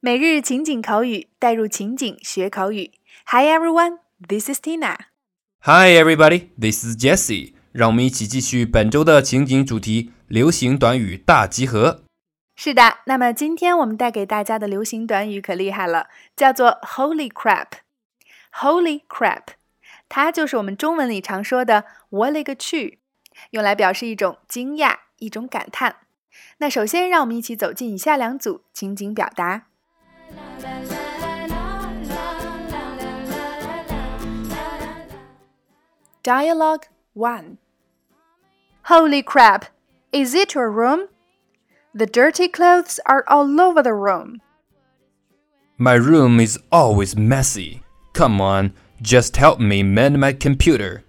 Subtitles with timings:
[0.00, 2.92] 每日情景口语，带入情景学口语。
[3.26, 3.98] Hi everyone,
[4.28, 4.96] this is Tina.
[5.62, 7.54] Hi everybody, this is Jessie.
[7.72, 12.04] 让我们一起继续本周的情景主题——流行短语大集合。
[12.54, 16.06] 是的，那么今天我们带给大家的流行短语可厉害了，
[16.36, 17.66] 叫做 “Holy crap”。
[18.52, 19.46] Holy crap，
[20.08, 23.00] 它就是我们中文里常说的“我勒个去”，
[23.50, 25.96] 用来表示一种惊讶、一种感叹。
[26.58, 29.64] 那首先，让我们一起走进以下两组情景表达。
[36.28, 37.58] Dialogue 1
[38.82, 39.64] Holy crap!
[40.12, 41.08] Is it your room?
[41.94, 44.42] The dirty clothes are all over the room.
[45.78, 47.82] My room is always messy.
[48.12, 51.04] Come on, just help me mend my computer.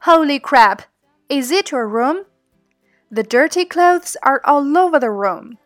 [0.00, 0.82] Holy crap!
[1.28, 2.24] Is it your room?
[3.10, 5.58] The dirty clothes are all over the room.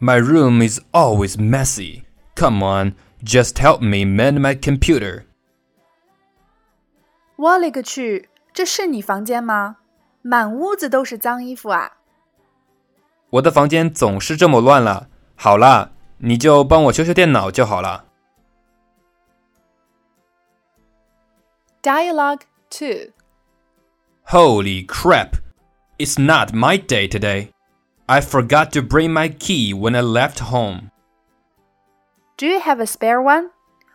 [0.00, 2.04] My room is always messy.
[2.34, 5.24] Come on, just help me mend my computer.
[7.36, 8.28] 我勒个去！
[8.52, 9.76] 这是你房间吗？
[10.22, 11.92] 满屋子都是脏衣服啊！
[13.30, 15.08] 我的房间总是这么乱了。
[15.36, 18.06] 好啦，你就帮我修修电脑就好了。
[21.82, 23.12] Dialogue 2
[24.26, 25.36] Holy crap!
[25.98, 27.52] It's not my day today.
[28.08, 30.90] I forgot to bring my key when I left home.
[32.36, 33.50] Do you have a spare one?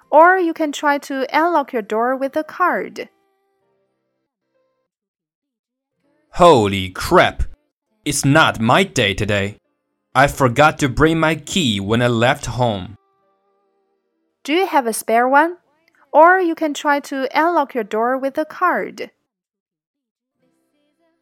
[0.10, 3.10] Or you can try to unlock your door with a card.
[6.36, 7.44] Holy crap!
[8.06, 9.58] It's not my day today.
[10.14, 12.96] I forgot to bring my key when I left home.
[14.44, 15.58] Do you have a spare one?
[16.14, 19.10] Or you can try to unlock your door with a card.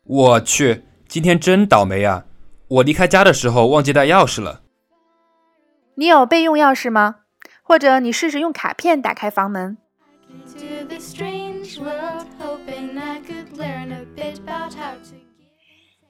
[0.03, 2.25] 我去，今天真倒霉啊！
[2.68, 4.62] 我离开家的时候忘记带钥匙了。
[5.94, 7.16] 你有备用钥匙吗？
[7.62, 9.76] 或者你试试用卡片打开房门。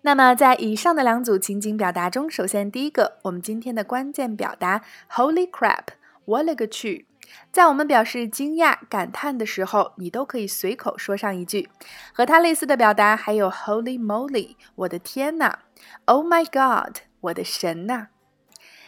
[0.03, 5.87] 那么，在以上的两组情景表达中，首先第一个，我们今天的关键表达 “Holy crap”，
[6.25, 7.08] 我勒个去！
[7.53, 11.69] 在我们表示惊讶、感叹的时候，你都可以随口说上一句。
[12.13, 15.59] 和它类似的表达还有 “Holy moly”，我的天呐
[16.05, 18.09] ！“Oh my God”，我的神呐！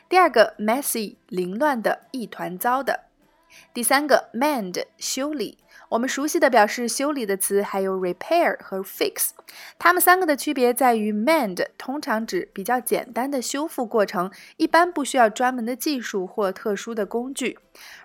[0.09, 3.05] 第二个 “messy”，凌乱的、一团糟的。
[3.75, 5.59] 第三个 “mend”，修理。
[5.91, 9.31] 我们熟悉的表示修理的词还有 repair 和 fix，
[9.77, 17.59] 它们三个的区别在于 mend 通常指比较简单的修复过程，一般不需要专门的技术或特殊的工具。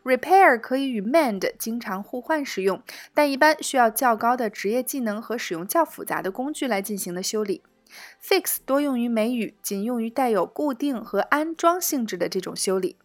[0.03, 2.81] ；repair 可以与 mend 经常互换使用，
[3.13, 7.61] 但一般需要较高的职业技能和使用较复杂的工具来进行的修理。
[8.19, 12.97] ；fix 多用于美语，仅用于带有固定和安装性质的这种修理。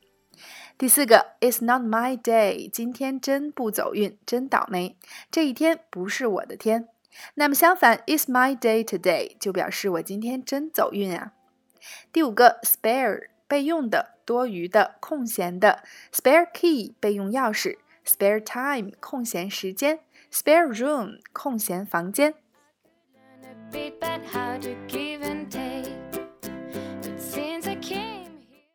[0.81, 4.97] 第四个，It's not my day，今天真不走运，真倒霉，
[5.31, 6.89] 这一天不是我的天。
[7.35, 11.33] 那么相反，It's my day today，就表示我今天真走运啊。
[12.11, 15.83] 第五个，spare，备用的、多余的、空闲的。
[16.15, 17.77] ；spare key，备用钥匙。
[18.07, 20.01] ；spare time，空闲时间。
[20.33, 22.33] ；spare room，空闲房间。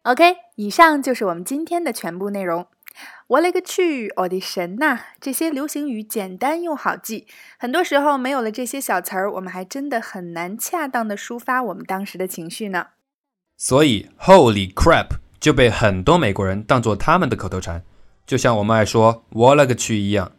[0.04, 2.68] OK，以上就是我们今天的全部内容。
[3.28, 5.00] 我勒个去，我的神呐！
[5.20, 7.28] 这些流行语简单又好记，
[7.60, 12.88] 很多时候没有了这些小词儿，我们还真的很难恰当的抒发我们当时的情绪呢。
[13.58, 17.84] 所以，Holy crap 就被很多美国人当做他们的口头禅，
[18.26, 20.32] 就像我们爱说“我勒个去”一样。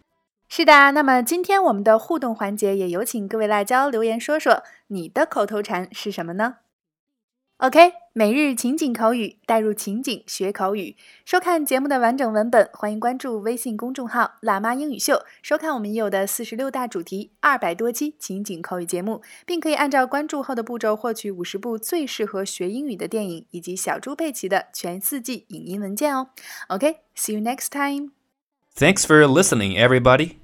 [0.49, 6.55] 是的，那么今天我们的互动环节也有请各位辣椒留言说说你的口头禅是什么呢
[7.59, 10.95] ？OK，每日情景口语，带入情景学口语。
[11.25, 26.29] 收看节目的完整文本，欢迎关注微信公众号“辣妈英语秀”，收看我们已有的四十六大主题、二百多期情景口语节目，并可以按照关注后的步骤获取五十部最适合学英语的电影以及小猪佩奇的全四季影音文件哦。
[26.69, 28.11] OK，see you next time.
[28.77, 30.37] Thanks for listening, everybody.